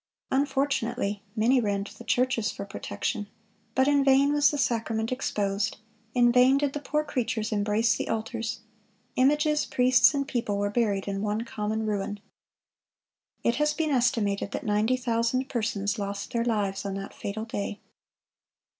Unfortunately, 0.31 1.21
many 1.35 1.61
ran 1.61 1.83
to 1.83 1.95
the 1.95 2.03
churches 2.03 2.49
for 2.49 2.65
protection; 2.65 3.27
but 3.75 3.87
in 3.87 4.03
vain 4.03 4.33
was 4.33 4.49
the 4.49 4.57
sacrament 4.57 5.11
exposed; 5.11 5.77
in 6.15 6.31
vain 6.31 6.57
did 6.57 6.73
the 6.73 6.79
poor 6.79 7.03
creatures 7.03 7.51
embrace 7.51 7.95
the 7.95 8.09
altars; 8.09 8.61
images, 9.15 9.63
priests, 9.63 10.15
and 10.15 10.27
people 10.27 10.57
were 10.57 10.71
buried 10.71 11.07
in 11.07 11.21
one 11.21 11.41
common 11.41 11.85
ruin." 11.85 12.19
It 13.43 13.57
has 13.57 13.75
been 13.75 13.91
estimated 13.91 14.49
that 14.53 14.63
ninety 14.65 14.97
thousand 14.97 15.47
persons 15.49 15.99
lost 15.99 16.33
their 16.33 16.43
lives 16.45 16.83
on 16.83 16.95
that 16.95 17.13
fatal 17.13 17.45
day. 17.45 17.79